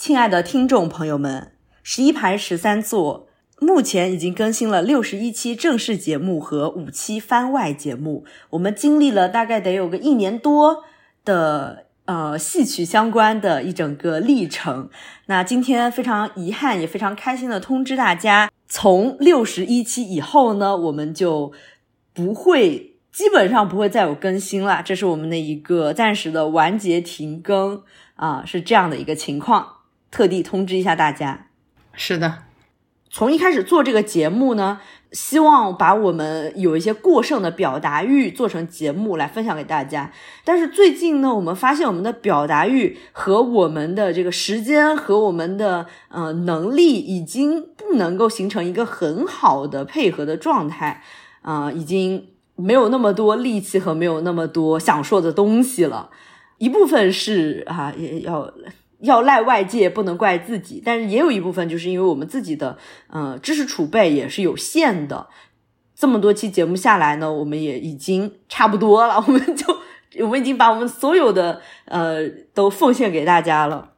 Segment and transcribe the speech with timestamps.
[0.00, 10.84] 亲爱的听众朋友们，十一排十三座目前已经更新了六十一期正式节目和五期番外节目，我们经历了大概得有个一年多
[11.22, 14.88] 的呃戏曲相关的一整个历程。
[15.26, 21.52] 那今天非常遗憾，也非常开心的通知大家，从六十一期以后呢，我们就
[22.14, 24.82] 不会，基本上不会再有更新了。
[24.82, 27.82] 这是我们的一个暂时的完结停更
[28.14, 29.79] 啊，是这样的一个情况。
[30.10, 31.46] 特地通知一下大家，
[31.94, 32.38] 是的，
[33.10, 34.80] 从一开始做这个节目呢，
[35.12, 40.12] 希望把我们有一些过剩的表达欲做成节目来分享给大家。
[40.44, 51.02] 但是最近呢，我们发现我们的表达欲和我们的这个时间和我们的呃能力已经不能够形成一个很好的配合的状态，
[51.42, 56.10] 啊，已经没有那么多力气和没有那么多想说的东西了。
[56.58, 58.52] 一部分是啊，也要。
[59.00, 60.82] 要赖外界，不能怪自己。
[60.84, 65.28] 但是也有一部分，就是因为我们自己的，呃，知识储备也是有限的。
[65.94, 69.22] 这么多期节目下来呢，我们也已经差不多了。
[69.26, 69.66] 我们就，
[70.20, 73.90] 我们已经把我们所有的，呃，都奉献给大家了。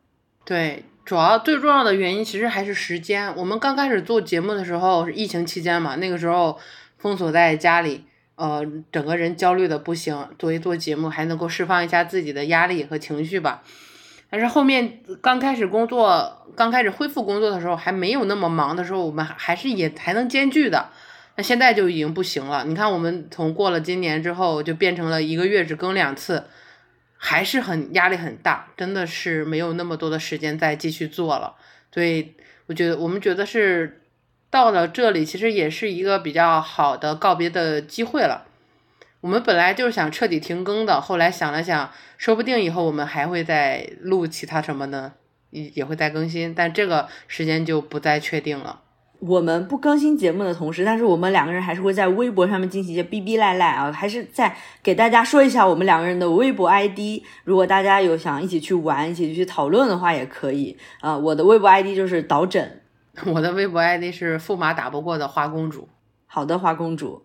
[0.45, 3.33] 对，主要最重要的原因其实还是时间。
[3.37, 6.59] 我们刚开始做节目的时候是疫情期间嘛，那个时候
[6.99, 10.29] 封锁在家里，呃，整个人焦虑的不行。
[10.39, 13.63] 做一做节目，还能够释放一下自己的压力和情绪吧。
[14.33, 20.89] 但是后面刚开始工作，刚开始恢复工作的时候，还没有那么忙的时候，我们还是也还能兼具的。
[21.37, 22.65] 那现在就已经不行了。
[22.65, 26.45] 你看，我们从过了今年之后，就变成了一个月只更两次，
[27.19, 31.55] 还是很压力很大，真的是没有那么多的时间再继续做了。
[31.93, 32.33] 所以
[32.69, 34.01] 我觉得，我们觉得是
[34.49, 38.47] 到了这里，其实也是一个比较好的告别的机会了。
[39.23, 45.13] 我们本来就是想彻底停更的，后来想了想，说不定以后我们还会再录其他什么呢，
[45.51, 48.81] 也也会再更新，但这个时间就不再确定了。
[49.21, 57.23] 我们不更新节目的同时，但是我们两个人还是会在微博上面进行一些逼逼赖赖啊，还是再给大家说一下我们两个人的微博 ID。
[57.45, 61.17] 如果大家有想一起去玩、一起去讨论的话，也可以啊。
[61.17, 62.83] 我的微博 ID 就是导枕，
[63.27, 65.89] 我的微博 ID 是驸马打不过的花公主。
[66.27, 67.25] 好的，花公主。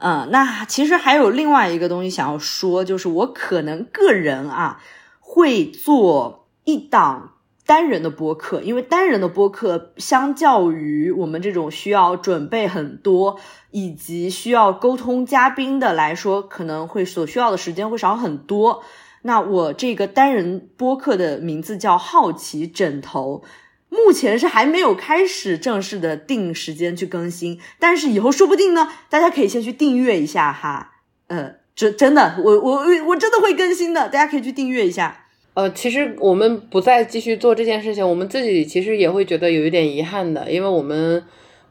[0.00, 4.80] 嗯，那其实还有另外一个东西想要说，就是我可能个人啊
[5.18, 7.32] 会做一档
[7.66, 13.40] 单人的播客，因为单人的播客相较于我们这种需要准备很多
[13.72, 18.84] 以及需要沟通嘉宾的来说，可能会所需要的时间会少很多。
[19.22, 23.42] 那我这个单人播客的名字叫好奇枕头。
[23.88, 30.92] 目前是还没有开始正式的定时间去更新，但是以后说不定呢，大家可以先去订阅一下哈。
[31.28, 35.24] 呃，真真的，我我我真的会更新的，大家可以去订阅一下。
[35.54, 41.24] 呃，其实我们不再继续做这件事情，我们自己其实也会觉得有一点遗憾的，因为我们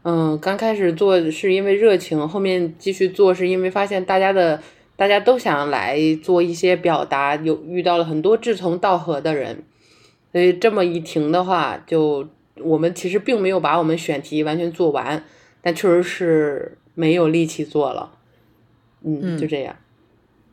[0.03, 4.61] 嗯刚开始做是因为热情，后面继续做是因为发现大家的
[4.95, 9.63] 大家都想来做一些表达，有遇到了很多志同道合的人。
[10.31, 12.27] 所以这么一停的话，就
[12.57, 15.23] 我们其实并没有把我们选题完全做完，
[15.61, 18.11] 但确实是没有力气做了。
[19.03, 19.75] 嗯，就这样。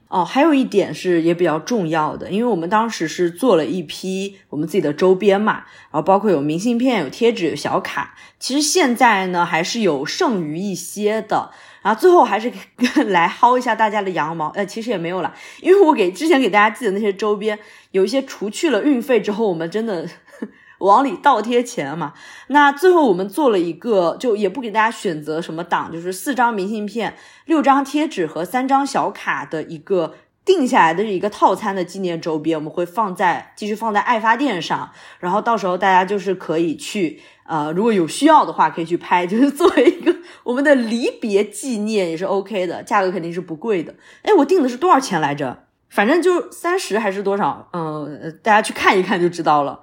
[0.09, 8.15] 哦，还有一点是也比较重要的，因为我们当时是做了一批我们自己的周边嘛，然后包括有明信片、有贴纸、有小卡。
[8.39, 11.51] 其实现在呢，还是有剩余一些的。
[11.83, 12.51] 然后最后还是
[13.09, 17.59] 来薅一下大家的羊毛，呃，其实也没有了，因为我给之前给大家寄的那些周边，
[17.91, 20.09] 有一些除去了运费之后，我们真的
[20.79, 22.15] 往里倒贴钱嘛。
[22.49, 30.15] 那最后我们做了一个，就也不给大家选择什么档，就是四张明信片、六张贴纸和三张小卡的一个。
[30.47, 43.95] 定下来的一个套餐的纪念周边，我们会放在继续放在爱发电上，然后到时候大家就是可以去，呃，如果有需要的话可以去拍， 就是作为一个我们的离别纪念也是 OK 的，价格肯定是不贵的。
[44.21, 45.65] 哎，我定的是多少钱来着？
[45.89, 47.67] 反正就三十还是多少？
[47.73, 49.81] 嗯，大家去看一看就知道了。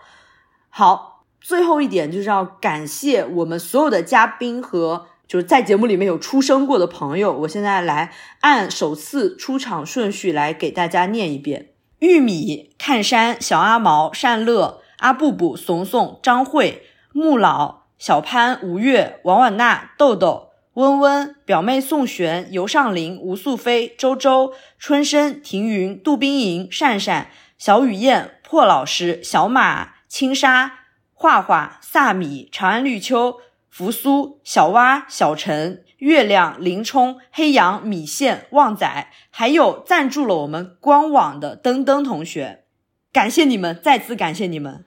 [0.72, 5.06] 好，最后一点就是要感谢我们所有的嘉宾和。
[5.28, 11.70] 就是在节目里面有出声过的朋友，我现在来按首次出场顺序来给大家念一遍：
[12.00, 16.84] 玉米、看山、小阿毛、善乐、阿布布、怂怂、张慧、
[17.14, 30.80] 木老、小潘、吴越、王婉娜、豆豆、温温、表妹宋璇、尤尚林、吴素菲、周周、春生、庭云、杜冰莹、善善、小雨燕、破老师、小马、青沙、
[31.14, 33.38] 画画、萨米、长安绿秋。
[33.70, 42.66] 扶苏、小蛙、小陈、月亮、林冲、黑羊、米线、旺仔，还有赞助了我们官网的登登同学，
[43.14, 44.84] 感谢你们，再次感谢你们。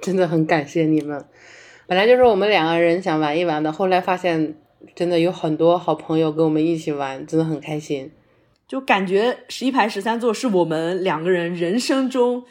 [0.00, 1.24] 真的很感谢你们。
[1.88, 4.54] 本来就是我们两个人想玩一玩的，后来发现
[4.94, 8.12] 真的有很多好朋友跟我们一起玩，真的很开心。
[8.68, 12.44] 就感觉十一排十三座是我们两个人人生中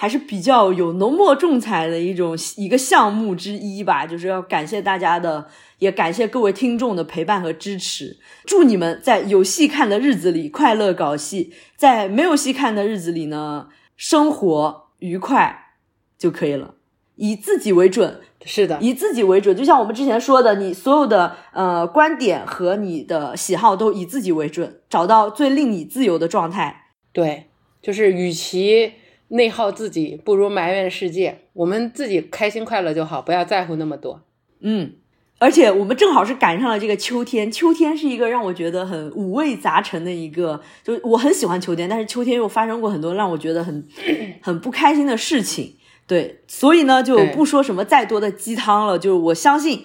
[0.00, 4.06] 还是比较有浓墨重彩的一种一个项目之一吧。
[4.06, 5.46] 就是要感谢大家的，
[5.78, 8.16] 也感谢各位听众的陪伴和支持。
[8.46, 15.74] 祝你们在有戏看的日子里快乐搞戏，在没有戏看的日子里呢，生活愉快
[16.16, 16.76] 就可以了。
[17.16, 19.54] 以自己为准，是的，以自己为准。
[19.54, 26.86] 就像我们之前说的，你所有的呃观点和你的喜好都以自己为准，找到最令你自由的状态。
[27.12, 27.50] 对，
[27.82, 28.94] 就是与其
[29.30, 31.38] 内耗自己，不如埋怨世界。
[31.54, 34.22] 我们自己开心快乐就好，不要在乎那么多。
[34.60, 34.92] 嗯，
[35.38, 43.86] 而且我们正好是赶上了这个秋天，秋天是一个让我觉得很五味杂陈的一个，就我很喜欢秋天，但是秋天又发生过很多让我觉得很
[44.42, 45.76] 很不开心的事情。
[46.06, 48.98] 对，所以呢，就不说什么再多的鸡汤了。
[48.98, 49.84] 就是我相信，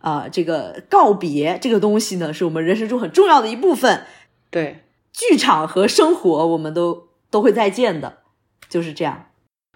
[0.00, 4.04] 啊，这个告别这个东西呢，是我们人生中很重要的一部分。
[4.48, 8.20] 对，剧场和生活，我们都都会再见的，
[8.68, 9.26] 就是这样。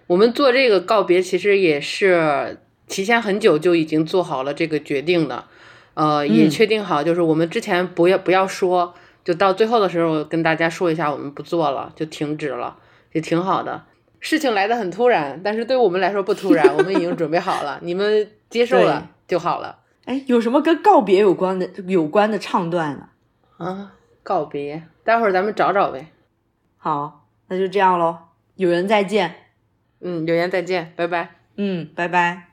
[0.07, 5.45] 我们做这个告别，其实也是提前很久就已经做好了这个决定的。
[5.93, 8.93] 呃，也确定好，就是我们之前不要不要说，
[9.23, 12.77] 就到最后的时候跟大家说一下，我们不做了，就停止了，
[13.11, 13.83] 也挺好的。
[14.19, 19.79] 事情来的很突然，但是对我们来说不突然，我们已经准备好了，你们接受了就好了。
[20.05, 23.09] 哎，有什么跟告别有关的有关的唱段呢？
[23.57, 23.93] 啊，
[24.23, 26.11] 告别，待会儿咱们找找呗。
[26.77, 28.17] 好，那就这样喽。
[28.61, 29.33] 有缘再见。
[30.01, 31.29] 嗯，有缘再见，拜拜。
[31.57, 32.50] 嗯，拜拜。